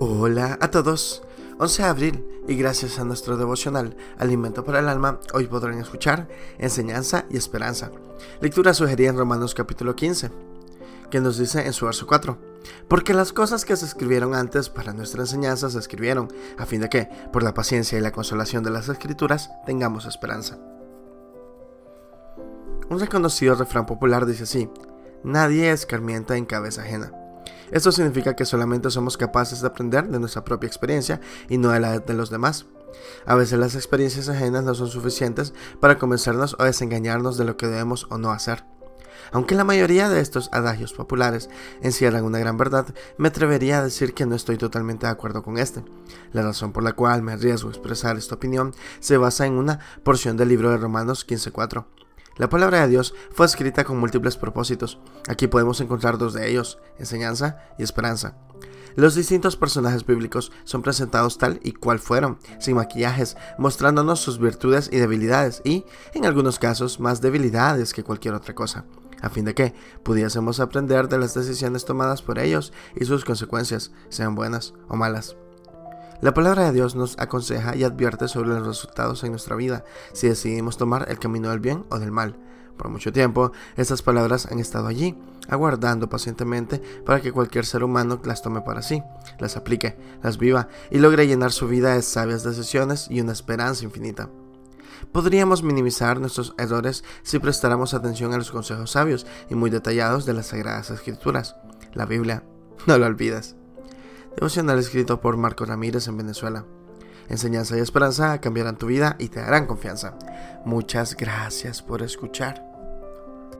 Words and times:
Hola 0.00 0.58
a 0.60 0.72
todos. 0.72 1.22
11 1.60 1.82
de 1.82 1.88
abril 1.88 2.24
y 2.48 2.56
gracias 2.56 2.98
a 2.98 3.04
nuestro 3.04 3.36
devocional 3.36 3.96
Alimento 4.18 4.64
para 4.64 4.80
el 4.80 4.88
Alma, 4.88 5.20
hoy 5.32 5.46
podrán 5.46 5.78
escuchar 5.78 6.26
Enseñanza 6.58 7.26
y 7.30 7.36
Esperanza. 7.36 7.92
Lectura 8.40 8.74
sugerida 8.74 9.10
en 9.10 9.16
Romanos 9.16 9.54
capítulo 9.54 9.94
15, 9.94 10.32
que 11.12 11.20
nos 11.20 11.38
dice 11.38 11.64
en 11.64 11.72
su 11.72 11.86
verso 11.86 12.08
4, 12.08 12.36
porque 12.88 13.14
las 13.14 13.32
cosas 13.32 13.64
que 13.64 13.76
se 13.76 13.86
escribieron 13.86 14.34
antes 14.34 14.68
para 14.68 14.92
nuestra 14.92 15.20
enseñanza 15.22 15.70
se 15.70 15.78
escribieron, 15.78 16.26
a 16.58 16.66
fin 16.66 16.80
de 16.80 16.88
que, 16.88 17.08
por 17.32 17.44
la 17.44 17.54
paciencia 17.54 17.96
y 17.96 18.00
la 18.00 18.10
consolación 18.10 18.64
de 18.64 18.70
las 18.70 18.88
escrituras, 18.88 19.48
tengamos 19.64 20.06
esperanza. 20.06 20.58
Un 22.90 22.98
reconocido 22.98 23.54
refrán 23.54 23.86
popular 23.86 24.26
dice 24.26 24.42
así, 24.42 24.68
nadie 25.22 25.70
escarmienta 25.70 26.36
en 26.36 26.46
cabeza 26.46 26.82
ajena. 26.82 27.12
Esto 27.70 27.92
significa 27.92 28.34
que 28.34 28.44
solamente 28.44 28.90
somos 28.90 29.16
capaces 29.16 29.60
de 29.60 29.68
aprender 29.68 30.08
de 30.08 30.20
nuestra 30.20 30.44
propia 30.44 30.68
experiencia 30.68 31.20
y 31.48 31.58
no 31.58 31.70
de 31.70 31.80
la 31.80 31.98
de 31.98 32.14
los 32.14 32.30
demás. 32.30 32.66
A 33.26 33.34
veces 33.34 33.58
las 33.58 33.74
experiencias 33.74 34.28
ajenas 34.28 34.64
no 34.64 34.74
son 34.74 34.88
suficientes 34.88 35.52
para 35.80 35.98
convencernos 35.98 36.56
o 36.58 36.64
desengañarnos 36.64 37.36
de 37.36 37.44
lo 37.44 37.56
que 37.56 37.66
debemos 37.66 38.06
o 38.10 38.18
no 38.18 38.30
hacer. 38.30 38.64
Aunque 39.32 39.54
la 39.54 39.64
mayoría 39.64 40.08
de 40.08 40.20
estos 40.20 40.48
adagios 40.52 40.92
populares 40.92 41.48
encierran 41.82 42.24
una 42.24 42.38
gran 42.38 42.56
verdad, 42.56 42.86
me 43.16 43.28
atrevería 43.28 43.78
a 43.78 43.84
decir 43.84 44.14
que 44.14 44.26
no 44.26 44.36
estoy 44.36 44.58
totalmente 44.58 45.06
de 45.06 45.12
acuerdo 45.12 45.42
con 45.42 45.58
este. 45.58 45.82
La 46.32 46.42
razón 46.42 46.72
por 46.72 46.82
la 46.82 46.92
cual 46.92 47.22
me 47.22 47.32
arriesgo 47.32 47.68
a 47.68 47.72
expresar 47.72 48.16
esta 48.16 48.34
opinión 48.34 48.74
se 49.00 49.16
basa 49.16 49.46
en 49.46 49.54
una 49.54 49.80
porción 50.02 50.36
del 50.36 50.50
libro 50.50 50.70
de 50.70 50.76
Romanos 50.76 51.26
15.4 51.26 51.84
la 52.36 52.48
palabra 52.48 52.80
de 52.82 52.88
Dios 52.88 53.14
fue 53.32 53.46
escrita 53.46 53.84
con 53.84 53.98
múltiples 53.98 54.36
propósitos. 54.36 54.98
Aquí 55.28 55.46
podemos 55.46 55.80
encontrar 55.80 56.18
dos 56.18 56.34
de 56.34 56.50
ellos, 56.50 56.78
enseñanza 56.98 57.58
y 57.78 57.82
esperanza. 57.82 58.36
Los 58.96 59.14
distintos 59.14 59.56
personajes 59.56 60.06
bíblicos 60.06 60.52
son 60.64 60.82
presentados 60.82 61.38
tal 61.38 61.58
y 61.62 61.72
cual 61.72 61.98
fueron, 61.98 62.38
sin 62.60 62.76
maquillajes, 62.76 63.36
mostrándonos 63.58 64.20
sus 64.20 64.38
virtudes 64.38 64.88
y 64.92 64.98
debilidades, 64.98 65.62
y, 65.64 65.84
en 66.12 66.26
algunos 66.26 66.60
casos, 66.60 67.00
más 67.00 67.20
debilidades 67.20 67.92
que 67.92 68.04
cualquier 68.04 68.34
otra 68.34 68.54
cosa, 68.54 68.84
a 69.20 69.30
fin 69.30 69.44
de 69.44 69.54
que 69.54 69.74
pudiésemos 70.04 70.60
aprender 70.60 71.08
de 71.08 71.18
las 71.18 71.34
decisiones 71.34 71.84
tomadas 71.84 72.22
por 72.22 72.38
ellos 72.38 72.72
y 72.94 73.04
sus 73.04 73.24
consecuencias, 73.24 73.90
sean 74.10 74.36
buenas 74.36 74.74
o 74.88 74.96
malas. 74.96 75.36
La 76.24 76.32
palabra 76.32 76.64
de 76.64 76.72
Dios 76.72 76.94
nos 76.94 77.18
aconseja 77.18 77.76
y 77.76 77.84
advierte 77.84 78.28
sobre 78.28 78.48
los 78.48 78.66
resultados 78.66 79.22
en 79.24 79.32
nuestra 79.32 79.56
vida 79.56 79.84
si 80.14 80.26
decidimos 80.26 80.78
tomar 80.78 81.04
el 81.10 81.18
camino 81.18 81.50
del 81.50 81.60
bien 81.60 81.84
o 81.90 81.98
del 81.98 82.12
mal. 82.12 82.38
Por 82.78 82.88
mucho 82.88 83.12
tiempo, 83.12 83.52
estas 83.76 84.00
palabras 84.00 84.46
han 84.46 84.58
estado 84.58 84.86
allí, 84.86 85.18
aguardando 85.50 86.08
pacientemente 86.08 86.80
para 87.04 87.20
que 87.20 87.30
cualquier 87.30 87.66
ser 87.66 87.84
humano 87.84 88.22
las 88.24 88.40
tome 88.40 88.62
para 88.62 88.80
sí, 88.80 89.02
las 89.38 89.58
aplique, 89.58 89.98
las 90.22 90.38
viva 90.38 90.68
y 90.90 90.96
logre 90.96 91.26
llenar 91.26 91.52
su 91.52 91.68
vida 91.68 91.94
de 91.94 92.00
sabias 92.00 92.42
decisiones 92.42 93.08
y 93.10 93.20
una 93.20 93.32
esperanza 93.32 93.84
infinita. 93.84 94.30
Podríamos 95.12 95.62
minimizar 95.62 96.20
nuestros 96.20 96.54
errores 96.56 97.04
si 97.22 97.38
prestáramos 97.38 97.92
atención 97.92 98.32
a 98.32 98.38
los 98.38 98.50
consejos 98.50 98.92
sabios 98.92 99.26
y 99.50 99.56
muy 99.56 99.68
detallados 99.68 100.24
de 100.24 100.32
las 100.32 100.46
Sagradas 100.46 100.88
Escrituras. 100.88 101.56
La 101.92 102.06
Biblia, 102.06 102.44
no 102.86 102.96
lo 102.96 103.04
olvides. 103.04 103.56
Devocional 104.36 104.78
escrito 104.78 105.20
por 105.20 105.36
Marco 105.36 105.64
Ramírez 105.64 106.08
en 106.08 106.16
Venezuela. 106.16 106.64
Enseñanza 107.28 107.76
y 107.76 107.80
esperanza 107.80 108.40
cambiarán 108.40 108.76
tu 108.76 108.86
vida 108.86 109.16
y 109.18 109.28
te 109.28 109.40
darán 109.40 109.66
confianza. 109.66 110.18
Muchas 110.64 111.16
gracias 111.16 111.82
por 111.82 112.02
escuchar. 112.02 112.73